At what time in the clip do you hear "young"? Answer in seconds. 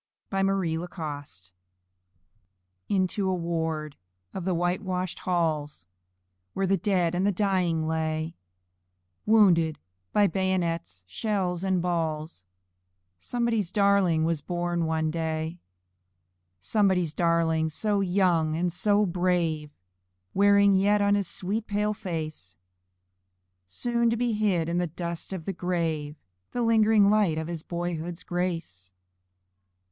18.01-18.55